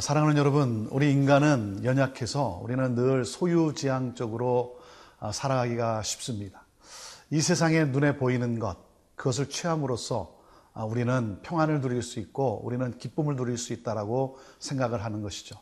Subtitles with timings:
[0.00, 4.80] 사랑하는 여러분, 우리 인간은 연약해서 우리는 늘 소유지향적으로
[5.18, 6.64] 아, 살아가기가 쉽습니다.
[7.28, 8.78] 이 세상에 눈에 보이는 것,
[9.14, 10.34] 그것을 취함으로써
[10.72, 15.56] 아, 우리는 평안을 누릴 수 있고 우리는 기쁨을 누릴 수 있다라고 생각을 하는 것이죠.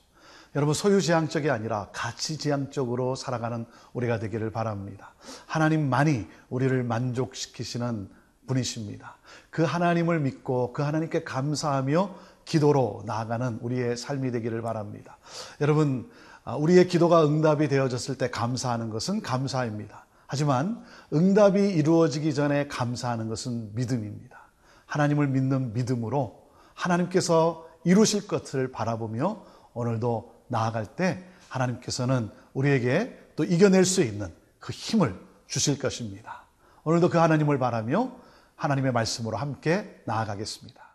[0.54, 5.14] 여러분 소유지향적이 아니라 가치지향적으로 살아가는 우리가 되기를 바랍니다.
[5.46, 8.08] 하나님만이 우리를 만족시키시는
[8.46, 9.16] 분이십니다.
[9.50, 12.14] 그 하나님을 믿고 그 하나님께 감사하며
[12.48, 15.18] 기도로 나아가는 우리의 삶이 되기를 바랍니다.
[15.60, 16.10] 여러분,
[16.44, 20.06] 아, 우리의 기도가 응답이 되어졌을 때 감사하는 것은 감사입니다.
[20.26, 24.38] 하지만 응답이 이루어지기 전에 감사하는 것은 믿음입니다.
[24.86, 29.42] 하나님을 믿는 믿음으로 하나님께서 이루실 것을 바라보며
[29.74, 35.14] 오늘도 나아갈 때 하나님께서는 우리에게 또 이겨낼 수 있는 그 힘을
[35.46, 36.44] 주실 것입니다.
[36.84, 38.10] 오늘도 그 하나님을 바라며
[38.56, 40.87] 하나님의 말씀으로 함께 나아가겠습니다.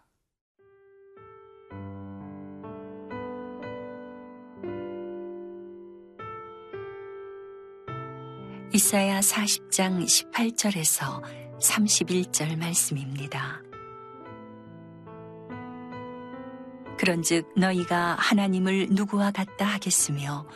[8.75, 11.21] 이사야 40장 18절에서
[11.61, 13.61] 31절 말씀입니다.
[16.97, 20.47] 그런즉 너희가 하나님을 누구와 같다 하겠으며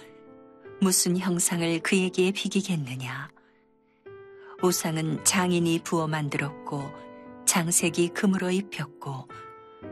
[0.81, 3.29] 무슨 형상을 그에게 비기겠느냐
[4.63, 6.89] 우상은 장인이 부어 만들었고
[7.45, 9.27] 장색이 금으로 입혔고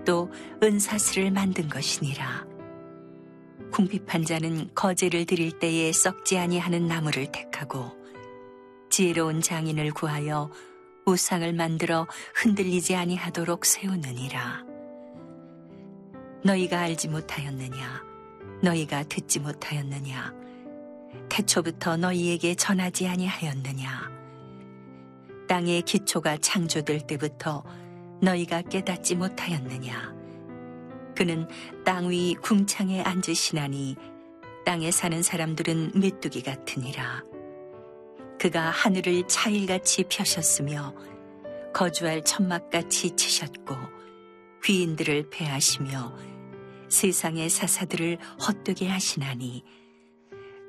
[0.04, 0.32] 또
[0.64, 2.48] 은사슬을 만든 것이니라
[3.72, 8.04] 궁핍한 자는 거제를 드릴 때에 썩지 아니하는 나무를 택하고
[8.96, 10.50] 지혜로운 장인을 구하여
[11.06, 14.64] 우상을 만들어 흔들리지 아니하도록 세우느니라.
[16.46, 18.02] 너희가 알지 못하였느냐?
[18.64, 20.34] 너희가 듣지 못하였느냐?
[21.28, 24.10] 태초부터 너희에게 전하지 아니하였느냐?
[25.50, 27.66] 땅의 기초가 창조될 때부터
[28.22, 30.16] 너희가 깨닫지 못하였느냐?
[31.18, 31.50] 그는
[31.84, 33.98] 땅 위 궁창에 앉으시나니
[34.66, 37.35] 땅에 사는 사람들은 메뚜기 같으니라.
[38.46, 40.94] 그가 하늘을 차일같이 펴셨으며
[41.74, 43.76] 거주할 천막같이 치셨고
[44.64, 46.16] 귀인들을 패하시며
[46.88, 49.64] 세상의 사사들을 헛되게 하시나니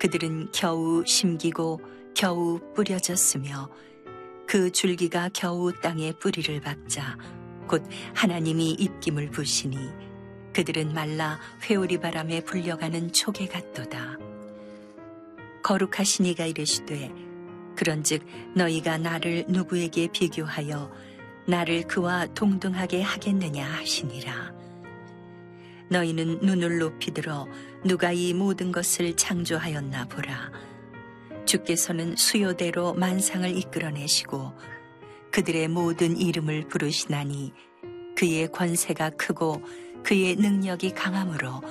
[0.01, 1.83] 그들은 겨우 심기고
[2.15, 3.69] 겨우 뿌려졌으며
[4.47, 7.19] 그 줄기가 겨우 땅에 뿌리를 박자
[7.69, 9.77] 곧 하나님이 입김을 부시니
[10.55, 14.17] 그들은 말라 회오리 바람에 불려가는 초계 같도다.
[15.63, 17.26] 거룩하신 이가 이르시되
[17.77, 20.91] 그런즉 너희가 나를 누구에게 비교하여
[21.47, 24.53] 나를 그와 동등하게 하겠느냐 하시니라.
[25.89, 27.47] 너희는 눈을 높이 들어
[27.85, 30.51] 누가 이 모든 것을 창조하였나 보라.
[31.45, 34.53] 주께서는 수요대로 만상을 이끌어내시고
[35.31, 37.53] 그들의 모든 이름을 부르시나니
[38.17, 39.63] 그의 권세가 크고
[40.03, 41.63] 그의 능력이 강함으로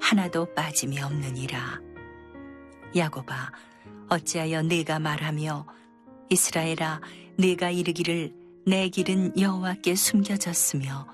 [0.00, 1.80] 하나도 빠짐이 없느니라.
[2.94, 3.52] 야고바
[4.12, 5.66] 어찌하여 네가 말하며
[6.28, 7.00] 이스라엘아
[7.38, 8.34] 네가 이르기를
[8.66, 11.06] 내 길은 여호와께 숨겨졌으며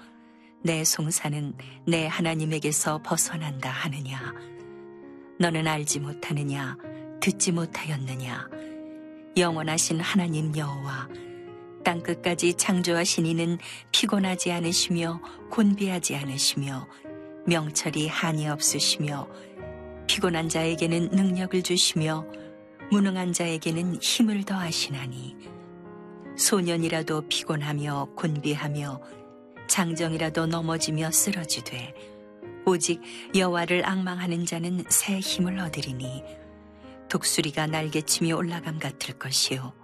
[0.65, 1.55] 내 송사는
[1.87, 4.35] 내 하나님에게서 벗어난다 하느냐?
[5.39, 6.77] 너는 알지 못하느냐?
[7.21, 8.49] 듣지 못하였느냐?
[9.37, 11.09] 영원하신 하나님 여호와
[11.85, 13.59] 땅 끝까지 창조하신 이는
[13.93, 15.21] 피곤하지 않으시며
[15.53, 16.89] 곤비하지 않으시며
[17.47, 19.29] 명철이 한이 없으시며
[20.09, 22.27] 피곤한 자에게는 능력을 주시며
[22.91, 25.37] 무능한 자에게는 힘을 더하시나니
[26.37, 29.01] 소년이라도 피곤하며 곤비하며
[29.67, 31.95] 장정이라도 넘어지며 쓰러지되
[32.65, 33.03] 오직
[33.35, 36.23] 여호와를 악망하는 자는 새 힘을 얻으리니
[37.11, 39.75] 독수리가 날개치며 올라감 같을 것이요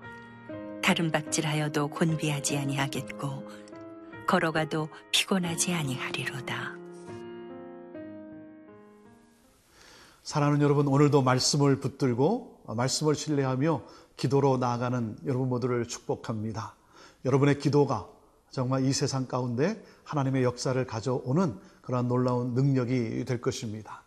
[0.83, 3.45] 다른 박질하여도 곤비하지 아니하겠고
[4.27, 6.75] 걸어가도 피곤하지 아니하리로다.
[10.23, 13.83] 사랑하는 여러분 오늘도 말씀을 붙들고 말씀을 신뢰하며
[14.17, 16.75] 기도로 나아가는 여러분 모두를 축복합니다.
[17.25, 18.09] 여러분의 기도가
[18.51, 24.03] 정말 이 세상 가운데 하나님의 역사를 가져오는 그러한 놀라운 능력이 될 것입니다.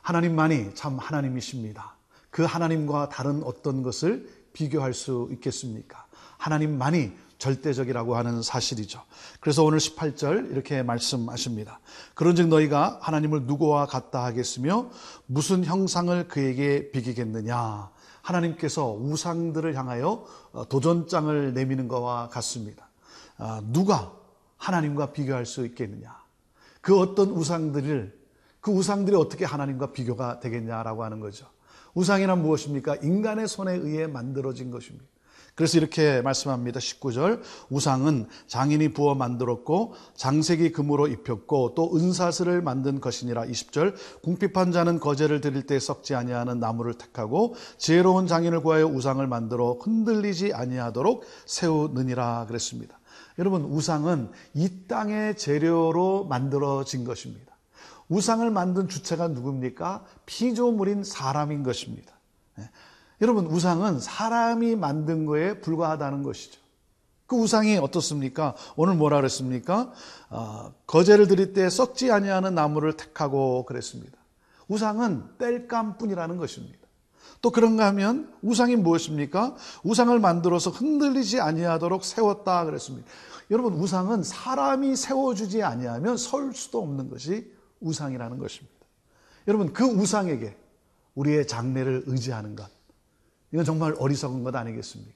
[0.00, 1.96] 하나님만이 참 하나님이십니다.
[2.30, 6.06] 그 하나님과 다른 어떤 것을 비교할 수 있겠습니까?
[6.38, 9.02] 하나님만이 절대적이라고 하는 사실이죠.
[9.40, 11.80] 그래서 오늘 18절 이렇게 말씀하십니다.
[12.14, 14.88] 그런즉 너희가 하나님을 누구와 같다 하겠으며
[15.26, 17.90] 무슨 형상을 그에게 비기겠느냐?
[18.22, 22.88] 하나님께서 우상들을 향하여 어, 도전장을 내미는 것과 같습니다.
[23.38, 24.12] 아, 누가
[24.58, 26.16] 하나님과 비교할 수 있겠느냐?
[26.80, 28.22] 그 어떤 우상들을
[28.60, 31.48] 그 우상들이 어떻게 하나님과 비교가 되겠냐라고 하는 거죠.
[31.94, 32.96] 우상이란 무엇입니까?
[33.02, 35.11] 인간의 손에 의해 만들어진 것입니다.
[35.54, 36.80] 그래서 이렇게 말씀합니다.
[36.80, 37.40] 19절.
[37.68, 43.44] 우상은 장인이 부어 만들었고 장색이 금으로 입혔고 또 은사슬을 만든 것이니라.
[43.46, 43.94] 20절.
[44.22, 50.54] 궁핍한 자는 거제를 드릴 때 썩지 아니하는 나무를 택하고 지혜로운 장인을 구하여 우상을 만들어 흔들리지
[50.54, 52.98] 아니하도록 세우느니라 그랬습니다.
[53.38, 57.52] 여러분 우상은 이 땅의 재료로 만들어진 것입니다.
[58.08, 60.04] 우상을 만든 주체가 누굽니까?
[60.26, 62.12] 피조물인 사람인 것입니다.
[63.22, 63.24] 예.
[63.24, 66.60] 여러분 우상은 사람이 만든 거에 불과하다는 것이죠.
[67.26, 68.54] 그 우상이 어떻습니까?
[68.76, 69.92] 오늘 뭐라 그랬습니까?
[70.28, 74.18] 어, 거제를 드릴 때 썩지 아니하는 나무를 택하고 그랬습니다.
[74.68, 76.78] 우상은 땔감뿐이라는 것입니다.
[77.40, 79.56] 또 그런가 하면 우상이 무엇입니까?
[79.82, 83.08] 우상을 만들어서 흔들리지 아니하도록 세웠다 그랬습니다.
[83.50, 88.76] 여러분 우상은 사람이 세워주지 아니하면 설 수도 없는 것이 우상이라는 것입니다.
[89.48, 90.56] 여러분 그 우상에게
[91.14, 92.70] 우리의 장래를 의지하는 것
[93.52, 95.12] 이건 정말 어리석은 것 아니겠습니까?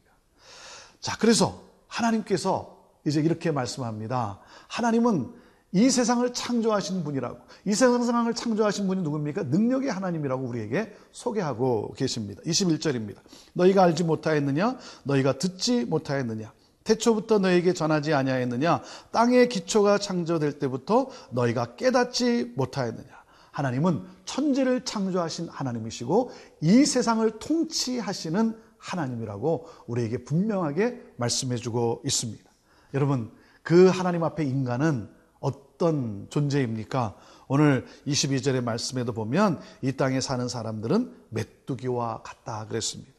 [1.01, 4.41] 자 그래서 하나님께서 이제 이렇게 말씀합니다.
[4.69, 5.33] 하나님은
[5.73, 9.45] 이 세상을 창조하신 분이라고 이 세상을 창조하신 분이 누굽니까?
[9.45, 12.43] 능력의 하나님이라고 우리에게 소개하고 계십니다.
[12.47, 13.17] 21절입니다.
[13.53, 14.79] 너희가 알지 못하였느냐?
[15.05, 16.53] 너희가 듣지 못하였느냐?
[16.85, 18.83] 태초부터 너에게 전하지 아니하였느냐?
[19.11, 23.16] 땅의 기초가 창조될 때부터 너희가 깨닫지 못하였느냐?
[23.57, 26.31] 하나님은 천지를 창조하신 하나님이시고
[26.61, 32.45] 이 세상을 통치하시는 하나님이라고 우리에게 분명하게 말씀해 주고 있습니다.
[32.93, 33.33] 여러분,
[33.63, 35.09] 그 하나님 앞에 인간은
[35.41, 37.17] 어떤 존재입니까?
[37.49, 43.11] 오늘 22절의 말씀에도 보면 이 땅에 사는 사람들은 메뚜기와 같다 그랬습니다.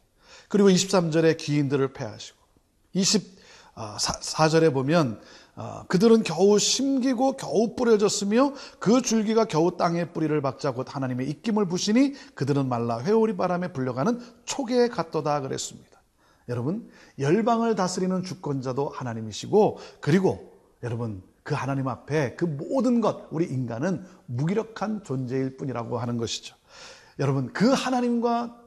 [0.50, 2.38] 그리고 23절에 기인들을 패하시고
[2.96, 5.28] 24절에 보면 어,
[5.88, 12.14] 그들은 겨우 심기고 겨우 뿌려졌으며 그 줄기가 겨우 땅에 뿌리를 박자 곧 하나님의 입김을 부시니
[12.36, 16.02] 그들은 말라 회오리 바람에 불려가는 초계에 갔도다 그랬습니다.
[16.50, 16.90] 여러분
[17.20, 25.04] 열방을 다스리는 주권자도 하나님이시고 그리고 여러분 그 하나님 앞에 그 모든 것 우리 인간은 무기력한
[25.04, 26.56] 존재일 뿐이라고 하는 것이죠.
[27.20, 28.62] 여러분 그 하나님과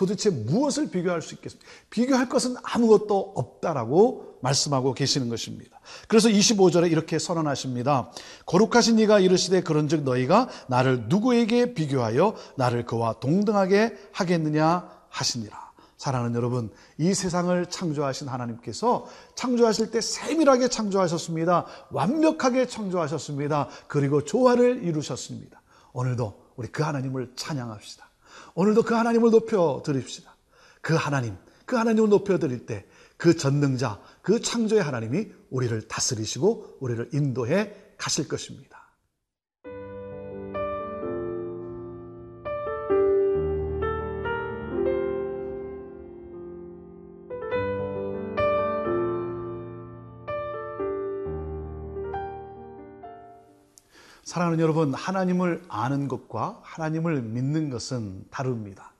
[0.00, 1.70] 도대체 무엇을 비교할 수 있겠습니까?
[1.90, 5.78] 비교할 것은 아무것도 없다라고 말씀하고 계시는 것입니다.
[6.08, 8.10] 그래서 25절에 이렇게 선언하십니다.
[8.46, 15.70] 거룩하신 이가 이르시되 그런즉 너희가 나를 누구에게 비교하여 나를 그와 동등하게 하겠느냐 하시니라.
[15.98, 21.66] 사랑하는 여러분, 이 세상을 창조하신 하나님께서 창조하실 때 세밀하게 창조하셨습니다.
[21.90, 23.68] 완벽하게 창조하셨습니다.
[23.86, 25.60] 그리고 조화를 이루셨습니다.
[25.92, 28.09] 오늘도 우리 그 하나님을 찬양합시다.
[28.54, 30.36] 오늘도 그 하나님을 높여 드립시다.
[30.80, 32.86] 그 하나님, 그 하나님을 높여 드릴 때
[33.20, 38.79] 그 전능자, 그 창조의 하나님이 우리를 다스리시고 우리를 인도해 가실 것입니다.
[54.24, 58.92] 사랑하는 여러분, 하나님을 아는 것과 하나님을 믿는 것은 다릅니다.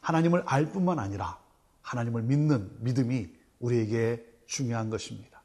[0.00, 1.38] 하나님을 알 뿐만 아니라
[1.82, 3.28] 하나님을 믿는 믿음이
[3.60, 5.42] 우리에게 중요한 것입니다.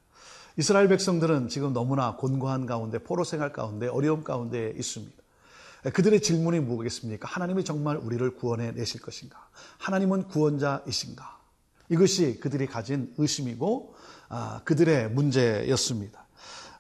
[0.58, 5.16] 이스라엘 백성들은 지금 너무나 곤고한 가운데, 포로 생활 가운데, 어려움 가운데 있습니다.
[5.94, 7.28] 그들의 질문이 뭐겠습니까?
[7.28, 9.50] 하나님이 정말 우리를 구원해 내실 것인가?
[9.78, 11.38] 하나님은 구원자이신가?
[11.90, 13.96] 이것이 그들이 가진 의심이고,
[14.30, 16.27] 아, 그들의 문제였습니다.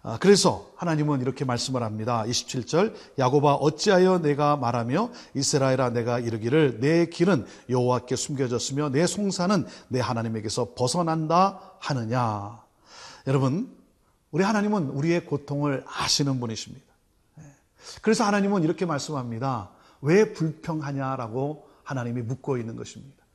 [0.07, 2.23] 아, 그래서 하나님은 이렇게 말씀을 합니다.
[2.25, 9.99] 27절 야고바 어찌하여 내가 말하며 이스라엘아 내가 이르기를 내 길은 여호와께 숨겨졌으며 내 송사는 내
[9.99, 12.57] 하나님에게서 벗어난다 하느냐.
[13.27, 13.69] 여러분
[14.31, 16.85] 우리 하나님은 우리의 고통을 아시는 분이십니다.
[17.39, 17.43] 예.
[18.01, 19.71] 그래서 하나님은 이렇게 말씀합니다.
[19.99, 23.25] 왜 불평하냐라고 하나님이 묻고 있는 것입니다.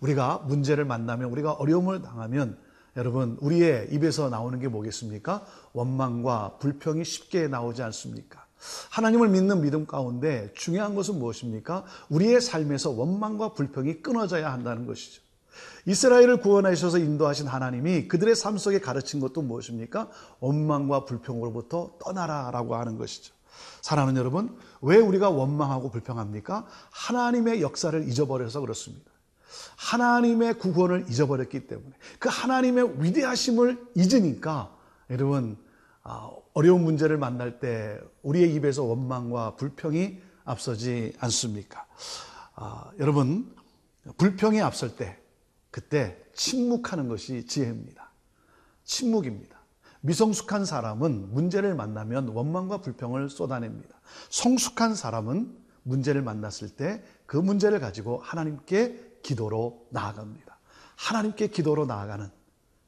[0.00, 2.56] 우리가 문제를 만나면 우리가 어려움을 당하면
[2.96, 5.46] 여러분, 우리의 입에서 나오는 게 뭐겠습니까?
[5.72, 8.44] 원망과 불평이 쉽게 나오지 않습니까?
[8.90, 11.84] 하나님을 믿는 믿음 가운데 중요한 것은 무엇입니까?
[12.10, 15.22] 우리의 삶에서 원망과 불평이 끊어져야 한다는 것이죠.
[15.86, 20.10] 이스라엘을 구원하셔서 인도하신 하나님이 그들의 삶 속에 가르친 것도 무엇입니까?
[20.40, 23.34] 원망과 불평으로부터 떠나라라고 하는 것이죠.
[23.80, 26.66] 사랑하는 여러분, 왜 우리가 원망하고 불평합니까?
[26.90, 29.11] 하나님의 역사를 잊어버려서 그렇습니다.
[29.76, 34.76] 하나님의 구원을 잊어버렸기 때문에 그 하나님의 위대하심을 잊으니까
[35.10, 35.56] 여러분
[36.02, 41.86] 아, 어려운 문제를 만날 때 우리의 입에서 원망과 불평이 앞서지 않습니까?
[42.54, 43.54] 아, 여러분
[44.16, 45.18] 불평이 앞설 때
[45.70, 48.10] 그때 침묵하는 것이 지혜입니다.
[48.84, 49.62] 침묵입니다.
[50.00, 54.00] 미성숙한 사람은 문제를 만나면 원망과 불평을 쏟아냅니다.
[54.30, 60.58] 성숙한 사람은 문제를 만났을 때 그 문제를 가지고 하나님께 기도로 나아갑니다.
[60.96, 62.30] 하나님께 기도로 나아가는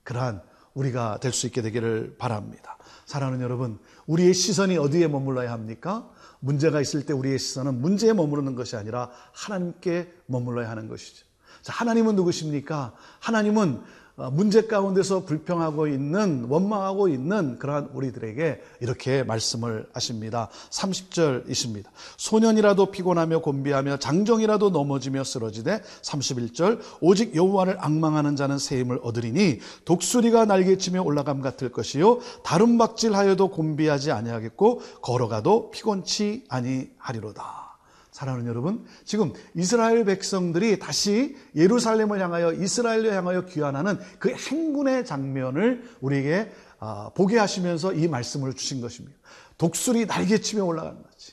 [0.03, 0.43] 그러한
[0.75, 2.77] 우리가 될 수 있게 되기를 바랍니다.
[3.07, 6.11] 사랑하는 여러분, 우리의 시선이 어디에 머물러야 합니까?
[6.41, 11.25] 문제가 있을 때 우리의 시선은 문제에 머무르는 것이 아니라 하나님께 머물러야 하는 것이죠.
[11.63, 12.93] 자, 하나님은 누구십니까?
[13.21, 13.83] 하나님은
[14.17, 20.51] 어, 문제 가운데서 불평하고 있는 원망하고 있는 그러한 우리들에게 이렇게 말씀을 하십니다.
[20.71, 21.87] 30절이십니다.
[22.17, 30.45] 소년이라도 피곤하며 곤비하며 장정이라도 넘어지며 쓰러지되 31절 오직 여호와를 악망하는 자는 새 힘을 얻으리니 독수리가
[30.45, 37.64] 날개치며 올라감 같을 것이요 다른 박질하여도 곤비하지 아니하겠고 걸어가도 피곤치 아니하리로다.
[38.15, 46.53] 사랑하는 여러분, 지금 이스라엘 백성들이 다시 예루살렘을 향하여 이스라엘을 향하여 귀환하는 그 행군의 장면을 우리에게
[46.79, 49.19] 아, 보게 하시면서 이 말씀을 주신 것입니다.
[49.59, 51.33] 독수리 날개치며 올라가는 거지.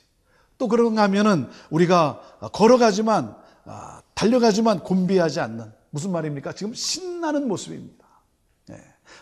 [0.57, 2.19] 또 그런가 하면은 우리가
[2.51, 3.35] 걸어가지만
[3.65, 6.53] 아, 달려가지만 곤비하지 않는 무슨 말입니까?
[6.53, 8.00] 지금 신나는 모습입니다.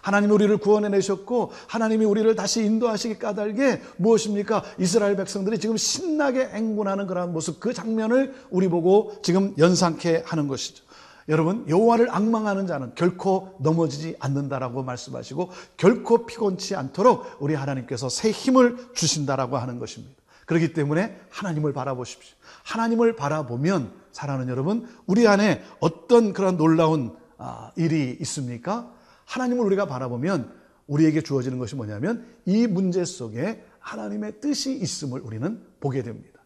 [0.02, 4.64] 하나님이 우리를 구원해 내셨고 하나님이 우리를 다시 인도하시기 까닭에 무엇입니까?
[4.78, 10.84] 이스라엘 백성들이 지금 신나게 행군하는 그러한 모습 그 장면을 우리 보고 지금 연상케 하는 것이죠.
[11.28, 18.78] 여러분 여호와를 악망하는 자는 결코 넘어지지 않는다라고 말씀하시고 결코 피곤치 않도록 우리 하나님께서 새 힘을
[18.96, 20.16] 주신다라고 하는 것입니다.
[20.48, 22.36] 그렇기 때문에 하나님을 바라보십시오.
[22.64, 28.92] 하나님을 바라보면 사랑하는 여러분 우리 안에 어떤 그런 놀라운 아, 일이 있습니까?
[29.30, 30.52] 하나님을 우리가 바라보면
[30.88, 36.42] 우리에게 주어지는 것이 뭐냐면 이 문제 속에 하나님의 뜻이 있음을 우리는 보게 됩니다.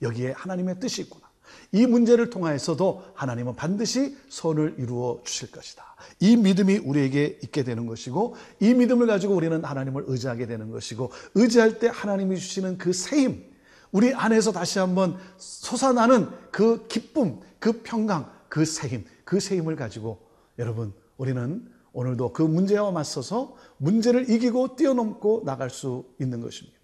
[0.00, 1.28] 여기에 하나님의 뜻이 있구나.
[1.72, 5.84] 이 문제를 통하여서도 하나님은 반드시 선을 이루어 주실 것이다.
[6.20, 11.80] 이 믿음이 우리에게 있게 되는 것이고 이 믿음을 가지고 우리는 하나님을 의지하게 되는 것이고 의지할
[11.80, 13.44] 때 하나님이 주시는 그 세임
[13.90, 20.20] 우리 안에서 다시 한번 솟아나는 그 기쁨, 그 평강, 그 세임, 그 세임을 가지고
[20.60, 26.78] 여러분 우리는 오늘도 그 문제와 맞서서 문제를 이기고 뛰어넘고 나갈 수 있는 것입니다.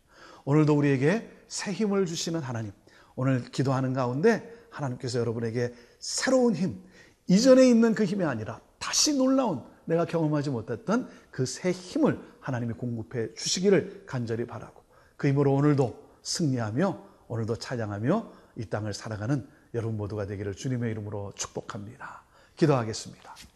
[0.45, 2.73] 오늘도 우리에게 새 힘을 주시는 하나님,
[3.15, 6.83] 오늘 기도하는 가운데 하나님께서 여러분에게 새로운 힘,
[7.29, 13.35] 이전에 있는 그 힘이 아니라 다시 놀라운 내가 경험하지 못했던 그 새 힘을 하나님이 공급해
[13.35, 14.83] 주시기를 간절히 바라고
[15.17, 22.23] 그 힘으로 오늘도 승리하며 오늘도 찬양하며 이 땅을 살아가는 여러분 모두가 되기를 주님의 이름으로 축복합니다.
[22.57, 23.56] 기도하겠습니다.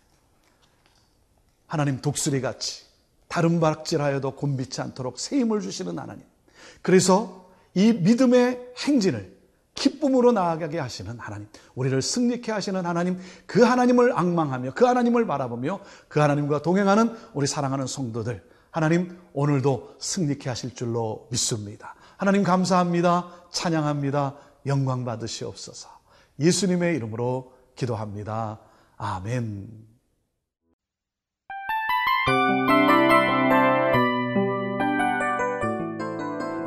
[1.71, 2.83] 하나님 독수리 같이
[3.29, 6.25] 다른 박질하여도 곤비치 않도록 새 힘을 주시는 하나님.
[6.83, 9.39] 그래서 이 믿음의 행진을
[9.75, 11.47] 기쁨으로 나아가게 하시는 하나님,
[11.77, 17.87] 우리를 승리케 하시는 하나님, 그 하나님을 악망하며 그 하나님을 바라보며 그 하나님과 동행하는 우리 사랑하는
[17.87, 21.95] 성도들, 하나님 오늘도 승리케 하실 줄로 믿습니다.
[22.17, 23.47] 하나님 감사합니다.
[23.53, 24.35] 찬양합니다.
[24.67, 25.89] 영광 받으시옵소서.
[26.41, 28.59] 예수님의 이름으로 기도합니다.
[28.97, 29.90] 아멘.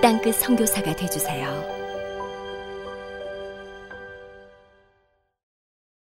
[0.00, 1.77] 땅끝 성교사가 되주세요